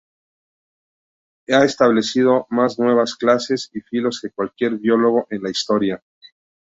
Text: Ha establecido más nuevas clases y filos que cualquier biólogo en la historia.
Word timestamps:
Ha 1.49 1.63
establecido 1.63 2.47
más 2.49 2.79
nuevas 2.79 3.13
clases 3.15 3.69
y 3.71 3.81
filos 3.81 4.19
que 4.19 4.31
cualquier 4.31 4.79
biólogo 4.79 5.27
en 5.29 5.43
la 5.43 5.51
historia. 5.51 6.01